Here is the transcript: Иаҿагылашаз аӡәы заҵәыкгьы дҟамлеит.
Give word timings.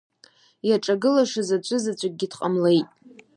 Иаҿагылашаз 0.69 1.49
аӡәы 1.55 1.77
заҵәыкгьы 1.83 2.27
дҟамлеит. 2.31 2.89